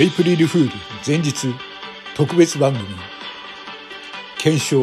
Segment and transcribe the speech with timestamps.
[0.00, 0.70] エイプリルフール
[1.06, 1.54] 前日
[2.16, 2.86] 特別番組。
[4.38, 4.82] 検証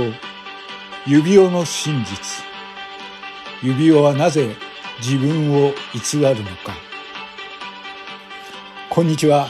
[1.07, 2.45] 指輪の真実。
[3.63, 4.55] 指輪はなぜ
[4.99, 6.75] 自分を偽るのか。
[8.91, 9.47] こんにちは。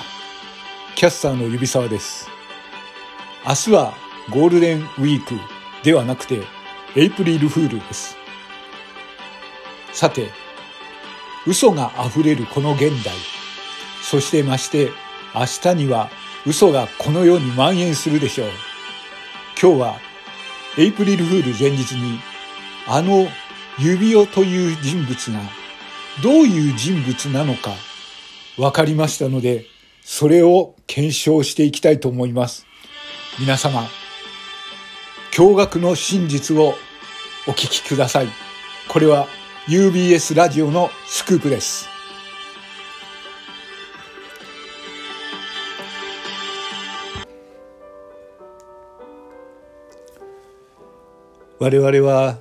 [0.95, 2.29] キャスターの指沢です。
[3.45, 3.93] 明日は
[4.29, 5.33] ゴールデンウィーク
[5.83, 6.43] ではなくて
[6.95, 8.15] エイプリルフールです。
[9.91, 10.29] さて
[11.45, 13.13] 嘘が溢れるこの現代
[14.01, 14.91] そしてまして
[15.33, 16.09] 明日には
[16.45, 18.47] 嘘がこの世に蔓延するでしょう。
[19.61, 19.99] 今日は
[20.77, 22.19] エイプリルフール前日に
[22.87, 23.27] あの
[23.79, 25.39] 指輪という人物が
[26.23, 27.71] どういう人物なのか
[28.57, 29.65] 分かりましたので、
[30.01, 32.65] それを検証していきたいと思います。
[33.39, 33.87] 皆様、
[35.31, 36.73] 驚愕の真実を
[37.47, 38.27] お聞きください。
[38.87, 39.27] これは
[39.67, 41.96] UBS ラジオのスクープです。
[51.59, 52.37] 我々は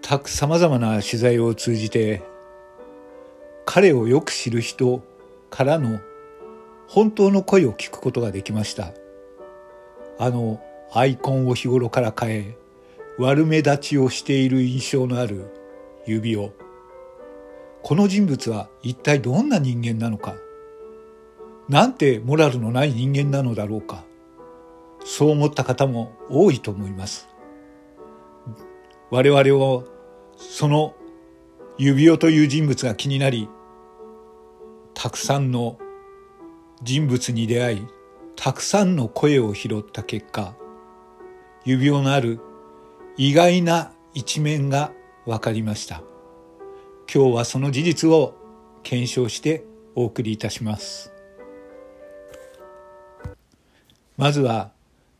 [0.00, 2.22] たくさまざまな取材を通じて
[3.66, 5.02] 彼をよく知る人
[5.50, 6.00] からの
[6.88, 8.92] 本当の声を聞くことができました。
[10.18, 10.62] あの
[10.94, 12.56] アイコンを日頃から変え
[13.18, 15.50] 悪目立ちをしている印象のある
[16.06, 16.48] 指輪
[17.82, 20.34] この人物は一体どんな人間なのか。
[21.68, 24.04] なんてモラルのない人間なのだろうか。
[25.04, 27.28] そう思った方も多いと思います。
[29.10, 29.84] 我々を
[30.36, 30.94] その
[31.78, 33.48] 指輪という人物が気になり
[34.94, 35.78] たくさんの
[36.82, 37.86] 人物に出会い
[38.34, 40.54] たくさんの声を拾った結果
[41.64, 42.40] 指輪のある
[43.16, 44.92] 意外な一面が
[45.24, 46.02] 分かりました。
[47.12, 48.34] 今日はその事実を
[48.82, 49.64] 検証して
[49.94, 51.12] お送りいたします。
[54.16, 54.70] まずは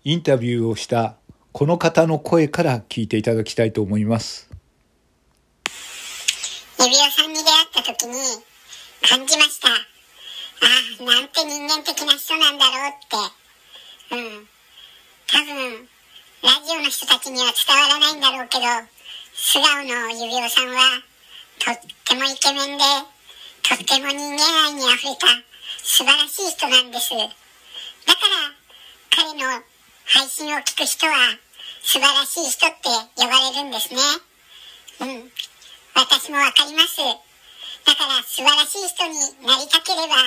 [0.04, 1.16] インタビューをした
[1.56, 4.50] この方の声から聞いていただきたいと思います。
[6.78, 8.12] 指輪さんに出会った時に
[9.00, 9.68] 感じました。
[9.72, 9.72] あ
[11.00, 14.16] あ、なんて人間的な人なんだろうって。
[14.16, 14.48] うん。
[15.26, 15.88] 多分、
[16.44, 18.64] ラジオの人たちには伝わらないんだろうけど、
[19.32, 21.00] 素顔の指輪さんは、
[21.58, 22.84] とってもイケメンで、
[23.62, 25.26] とっても人間愛に溢れた
[25.82, 27.16] 素晴らしい人なんです。
[27.16, 28.52] だから、
[29.08, 29.64] 彼の
[30.04, 31.45] 配信を聞く人は、
[31.86, 34.02] 素晴らしい人って呼ばれるんですね。
[34.98, 35.30] うん。
[35.94, 36.98] 私もわかります。
[36.98, 39.14] だから素晴らしい人に
[39.46, 40.18] なりたければ、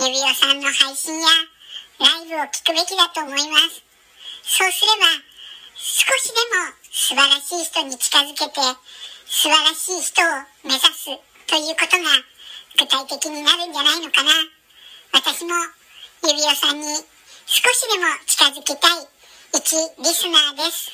[0.00, 1.28] 指輪さんの配信や
[2.00, 3.84] ライブを聞くべきだと思います。
[4.40, 5.20] そうすれば、
[5.76, 8.60] 少しでも素晴らしい人に近づけて、
[9.28, 10.24] 素晴らしい人を
[10.64, 11.12] 目指す
[11.44, 12.24] ということが
[12.80, 14.32] 具体的になるんじゃないのかな。
[15.12, 15.52] 私も
[16.24, 16.86] 指輪さんに
[17.44, 19.19] 少しでも近づきたい
[19.52, 20.92] 一リスナーです。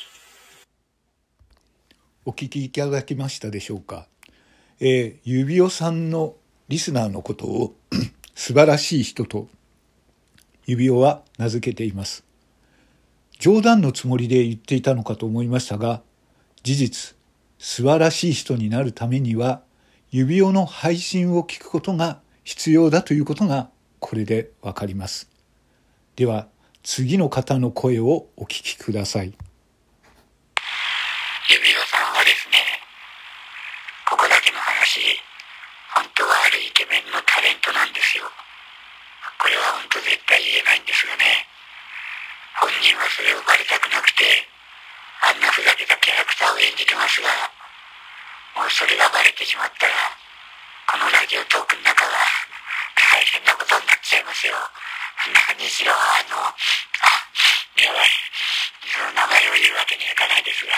[2.25, 4.06] お聞きいただきましたでしょうか？
[4.81, 6.37] えー、指輪さんの
[6.69, 7.75] リスナーのことを
[8.34, 9.49] 素晴らしい人と
[10.65, 12.25] 指輪は名付けています。
[13.39, 16.03] 冗談のつもりで言っていたのかと思いましたが、
[16.62, 17.15] 事実、
[17.59, 19.61] 素晴らしい人になるためには、
[20.11, 23.69] 指輪の配信を聞くことが必要だということが
[24.00, 25.28] これでわかります。
[26.16, 26.49] では、
[26.86, 29.34] 次の方の声をお聞きください。
[29.34, 29.42] 指
[31.74, 32.62] 輪さんはですね、
[34.06, 35.02] ここだけの話、
[35.98, 38.30] 本当はあるイケメンのタレントなんですよ。
[39.42, 41.42] これは本当絶対言えないんですよね。
[42.62, 44.47] 本人はそれをバレたくなくて、
[45.26, 47.26] あんなふざけたキャラクターを演じてますが、
[48.62, 50.14] もうそれがバレてしまったら、
[50.86, 52.14] このラジオトークの中は
[52.94, 54.54] 大変なことになっちゃいますよ。
[55.59, 56.54] 何しろ、あの、
[59.48, 60.72] を言うわけにはいかないですが、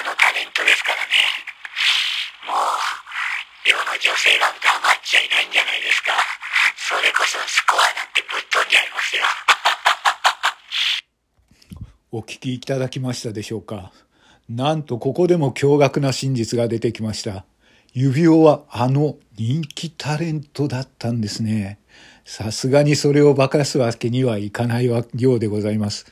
[0.00, 1.52] あのタレントですからね。
[2.46, 2.56] もう、
[3.68, 6.12] 世の女性が黙っちゃいないんじゃないですか。
[6.76, 9.22] それこそスコアなんてぶっ飛んじゃいますよ。
[12.10, 13.92] お聞きいただきましたでしょうか。
[14.48, 17.44] なんとここでも驚愕な真実が出てきました。
[17.94, 21.78] 指輪はあの人気タレントだったんですね。
[22.24, 25.04] さすがにそれを化かすわけにはいかないよ
[25.34, 26.06] うでございます。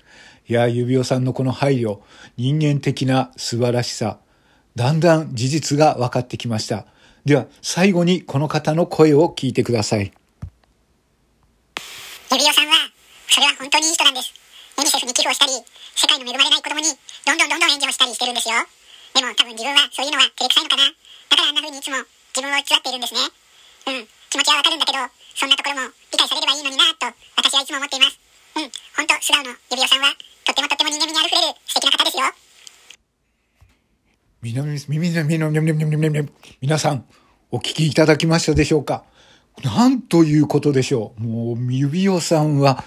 [0.51, 2.01] いや、指輪さんのこの配慮、
[2.37, 4.19] 人間的な素晴らしさ、
[4.75, 6.87] だんだん事実が分かってきました。
[7.25, 10.11] では、最後にこの方の声を聞いてください。
[12.35, 12.75] 指輪さんは、
[13.31, 14.35] それは本当にいい人なんです。
[14.75, 15.53] ユニセフに寄付をしたり、
[15.95, 18.59] 世界の恵まれない子供にどんどんどんどん援助をしたりしてるんですよ。
[19.15, 20.91] でも多分自分はそういうのは照れくさいのかな。
[21.31, 22.03] だからあんな風にいつも
[22.35, 23.23] 自分を偽っているんですね。
[23.23, 24.09] うん。
[24.35, 24.99] 気持ちはわかるんだけど、
[25.39, 27.07] そんなところも理解されればいいのになと、
[27.39, 28.19] 私はいつも思っています。
[28.57, 30.11] うん、ほんと、素顔の指輪さんは、
[30.51, 32.25] とってもとても人間味にあふれる素敵な方ですよ。
[34.43, 36.29] みなみ、みみなみなみなみなみなみなみ
[36.61, 37.05] 皆さん、
[37.51, 39.05] お聞きいただきましたでしょうか
[39.63, 41.23] なんということでしょう。
[41.23, 42.83] もう、指輪さんは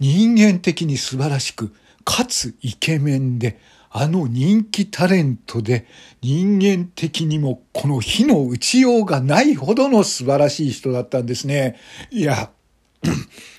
[0.00, 1.74] 人間的に素晴らしく、
[2.04, 3.58] かつイケメンで、
[3.90, 5.86] あの人気タレントで
[6.22, 11.78] 人間的にもこの火の打ちようがないほどの素晴らしい人だったんですね。
[12.10, 12.50] いや、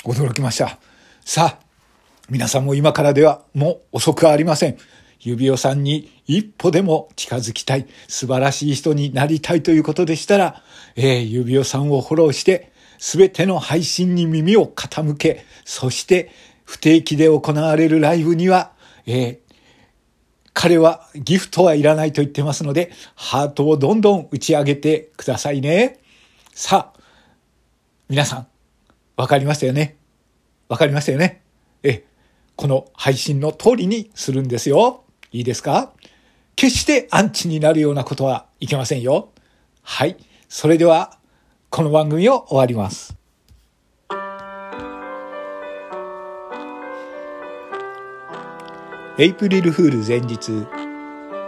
[0.03, 0.79] 驚きました。
[1.23, 1.62] さあ、
[2.29, 4.77] 皆さんも今からではもう遅くありません。
[5.19, 10.61] 指輪さんに一歩でも近づきたい、素晴らしい人になりたいということでしたら、
[10.95, 16.31] えー、指輪さんをフォローして、すべての配信に耳を傾け、そして
[16.65, 18.71] 不定期で行われるライブには、
[19.05, 19.37] えー、
[20.53, 25.99] 彼はギフトはいらないと言ってますので、ハートをどんどん打ち上げてくださいね。
[26.53, 26.99] さあ、
[28.09, 28.47] 皆さん、
[29.17, 29.97] わかりましたよね？
[30.69, 31.41] わかりましたよね？
[31.81, 32.03] え、
[32.55, 35.03] この配信の通りにするんですよ。
[35.31, 35.91] いいですか？
[36.55, 39.29] 決してアンチになるようなことはいけませんよ。
[39.81, 40.17] はい。
[40.47, 41.17] それでは、
[41.71, 43.15] この番組を終わります。
[49.17, 50.65] エイプリルフール前日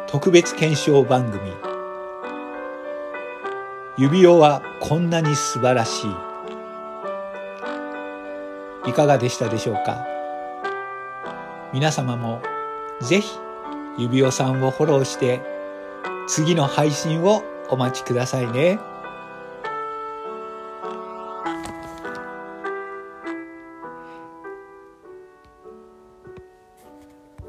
[0.08, 1.52] 特別検証番組
[3.98, 6.06] 指輪はこんなに素晴らし
[8.86, 10.15] いいかがでしたでしょうか？
[11.76, 12.42] 皆様も
[13.02, 13.38] ぜひ
[13.98, 15.42] 指輪さんをフォローして
[16.26, 18.80] 次の配信をお待ちくださいね。